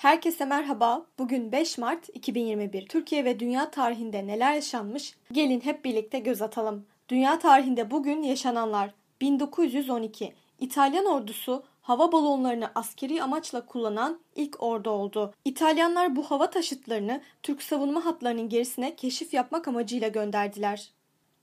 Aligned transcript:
Herkese 0.00 0.44
merhaba. 0.44 1.06
Bugün 1.18 1.52
5 1.52 1.78
Mart 1.78 2.08
2021. 2.14 2.86
Türkiye 2.86 3.24
ve 3.24 3.40
dünya 3.40 3.70
tarihinde 3.70 4.26
neler 4.26 4.54
yaşanmış? 4.54 5.14
Gelin 5.32 5.60
hep 5.60 5.84
birlikte 5.84 6.18
göz 6.18 6.42
atalım. 6.42 6.86
Dünya 7.08 7.38
tarihinde 7.38 7.90
bugün 7.90 8.22
yaşananlar 8.22 8.94
1912. 9.20 10.34
İtalyan 10.58 11.04
ordusu 11.04 11.62
hava 11.82 12.12
balonlarını 12.12 12.70
askeri 12.74 13.22
amaçla 13.22 13.66
kullanan 13.66 14.20
ilk 14.36 14.62
ordu 14.62 14.90
oldu. 14.90 15.34
İtalyanlar 15.44 16.16
bu 16.16 16.22
hava 16.22 16.50
taşıtlarını 16.50 17.20
Türk 17.42 17.62
savunma 17.62 18.04
hatlarının 18.04 18.48
gerisine 18.48 18.96
keşif 18.96 19.34
yapmak 19.34 19.68
amacıyla 19.68 20.08
gönderdiler. 20.08 20.90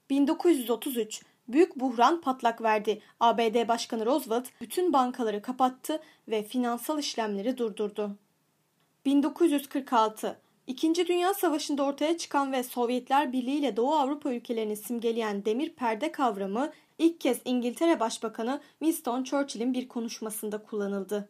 1933 0.10 1.22
Büyük 1.48 1.76
buhran 1.76 2.22
patlak 2.22 2.62
verdi. 2.62 3.02
ABD 3.20 3.68
Başkanı 3.68 4.06
Roosevelt 4.06 4.48
bütün 4.62 4.94
bankaları 4.94 5.42
kapattı 5.42 6.02
ve 6.28 6.44
finansal 6.44 7.00
işlemleri 7.00 7.58
durdurdu. 7.58 8.18
1946 9.08 10.40
İkinci 10.68 11.08
Dünya 11.08 11.34
Savaşı'nda 11.34 11.84
ortaya 11.84 12.18
çıkan 12.18 12.52
ve 12.52 12.64
Sovyetler 12.64 13.34
Birliği 13.34 13.58
ile 13.60 13.76
Doğu 13.78 13.94
Avrupa 13.94 14.34
ülkelerini 14.34 14.78
simgeleyen 14.78 15.46
demir 15.46 15.70
perde 15.70 16.12
kavramı 16.12 16.72
ilk 16.98 17.22
kez 17.22 17.38
İngiltere 17.46 18.00
Başbakanı 18.00 18.62
Winston 18.80 19.24
Churchill'in 19.24 19.74
bir 19.74 19.88
konuşmasında 19.88 20.64
kullanıldı. 20.64 21.30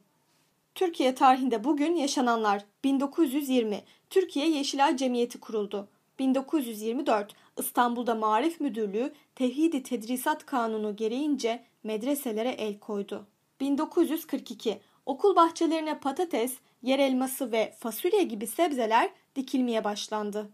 Türkiye 0.76 1.16
tarihinde 1.16 1.64
bugün 1.64 1.96
yaşananlar 1.96 2.66
1920 2.84 3.84
Türkiye 4.10 4.50
Yeşilay 4.50 4.98
Cemiyeti 4.98 5.40
kuruldu. 5.40 5.88
1924 6.20 7.34
İstanbul'da 7.58 8.16
Marif 8.16 8.60
Müdürlüğü 8.60 9.14
Tevhidi 9.36 9.84
Tedrisat 9.84 10.46
Kanunu 10.46 10.96
gereğince 10.96 11.64
medreselere 11.84 12.50
el 12.50 12.80
koydu. 12.80 13.28
1942 13.60 14.80
Okul 15.08 15.36
bahçelerine 15.36 16.00
patates, 16.00 16.58
yer 16.84 17.00
elması 17.00 17.52
ve 17.52 17.74
fasulye 17.80 18.24
gibi 18.24 18.48
sebzeler 18.48 19.10
dikilmeye 19.36 19.84
başlandı. 19.84 20.50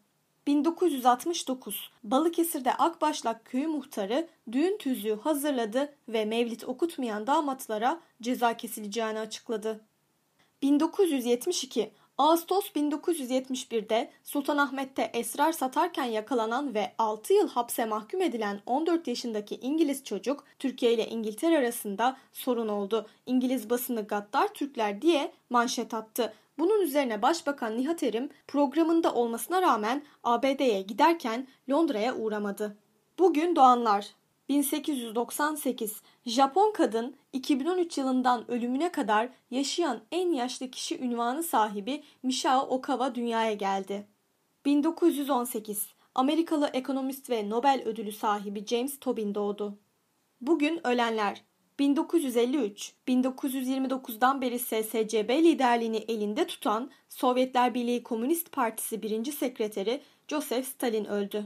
1969 0.48 1.92
Balıkesir'de 2.04 2.74
Akbaşlak 2.74 3.46
köyü 3.46 3.68
muhtarı 3.68 4.28
düğün 4.52 4.78
tüzüğü 4.78 5.20
hazırladı 5.24 5.94
ve 6.08 6.26
mevlit 6.26 6.64
okutmayan 6.64 7.28
damatlara 7.28 8.02
ceza 8.22 8.58
kesileceğini 8.58 9.20
açıkladı. 9.20 9.86
1972 10.62 11.92
Ağustos 12.18 12.70
1971'de 12.76 14.12
Sultanahmet'te 14.24 15.12
esrar 15.14 15.52
satarken 15.52 16.06
yakalanan 16.06 16.74
ve 16.74 16.92
6 16.98 17.34
yıl 17.34 17.50
hapse 17.50 17.86
mahkum 17.86 18.22
edilen 18.22 18.62
14 18.66 19.08
yaşındaki 19.08 19.56
İngiliz 19.56 20.04
çocuk 20.04 20.44
Türkiye 20.60 20.94
ile 20.94 21.08
İngiltere 21.08 21.58
arasında 21.58 22.18
sorun 22.34 22.68
oldu. 22.68 23.08
İngiliz 23.26 23.70
basını 23.70 24.08
gaddar 24.08 24.48
Türkler 24.48 25.02
diye 25.02 25.32
manşet 25.50 25.94
attı. 25.94 26.34
Bunun 26.60 26.82
üzerine 26.82 27.22
Başbakan 27.22 27.78
Nihat 27.78 28.04
Erim 28.04 28.30
programında 28.48 29.14
olmasına 29.14 29.62
rağmen 29.62 30.04
ABD'ye 30.24 30.82
giderken 30.82 31.48
Londra'ya 31.70 32.16
uğramadı. 32.16 32.78
Bugün 33.20 33.56
doğanlar 33.56 34.08
1898 34.50 36.02
Japon 36.26 36.74
kadın 36.74 37.16
2013 37.34 37.98
yılından 37.98 38.52
ölümüne 38.52 38.92
kadar 38.92 39.30
yaşayan 39.52 40.02
en 40.12 40.32
yaşlı 40.32 40.72
kişi 40.72 41.00
ünvanı 41.00 41.44
sahibi 41.44 42.04
Michao 42.24 42.62
Okawa 42.62 43.16
dünyaya 43.16 43.54
geldi. 43.54 44.08
1918 44.66 45.88
Amerikalı 46.16 46.68
ekonomist 46.74 47.30
ve 47.30 47.50
Nobel 47.50 47.82
ödülü 47.86 48.12
sahibi 48.12 48.66
James 48.66 49.00
Tobin 49.00 49.36
doğdu. 49.36 49.80
Bugün 50.42 50.88
ölenler 50.88 51.44
1953 51.80 52.94
1929'dan 53.08 54.42
beri 54.42 54.60
SSCB 54.60 55.30
liderliğini 55.30 55.98
elinde 55.98 56.48
tutan 56.48 56.92
Sovyetler 57.10 57.74
Birliği 57.74 58.04
Komünist 58.04 58.52
Partisi 58.52 59.02
birinci 59.02 59.32
sekreteri 59.32 60.02
Joseph 60.28 60.66
Stalin 60.66 61.06
öldü. 61.06 61.46